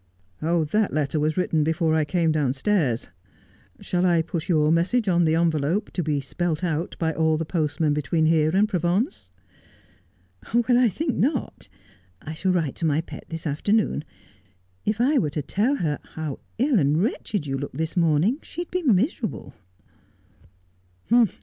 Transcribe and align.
'That 0.41 0.91
letter 0.93 1.19
was 1.19 1.37
written 1.37 1.63
before 1.63 1.93
I 1.93 2.05
came 2.05 2.31
downstairs. 2.31 3.11
Shall 3.81 4.03
I 4.03 4.23
put 4.23 4.49
your 4.49 4.71
message 4.71 5.07
on 5.07 5.25
the 5.25 5.35
envelope, 5.35 5.91
to 5.93 6.01
be 6.01 6.19
spelt 6.19 6.63
out 6.63 6.95
by 6.97 7.13
all 7.13 7.37
the 7.37 7.45
postmen 7.45 7.93
between 7.93 8.25
here 8.25 8.49
and 8.49 8.67
Provence?'' 8.67 9.29
Well, 10.55 10.79
I 10.79 10.89
think 10.89 11.15
not. 11.17 11.69
I 12.19 12.33
shall 12.33 12.51
write 12.51 12.73
to 12.77 12.85
my 12.87 13.01
pet 13.01 13.25
this 13.29 13.45
afternoon. 13.45 14.03
If 14.85 14.99
I 14.99 15.19
were 15.19 15.29
to 15.29 15.43
tell 15.43 15.75
her 15.75 15.99
how 16.15 16.39
ill 16.57 16.79
and 16.79 16.99
wretched 16.99 17.45
you 17.45 17.59
look 17.59 17.73
this 17.73 17.95
morning 17.95 18.39
she'd 18.41 18.71
be 18.71 18.81
miserable.' 18.81 19.53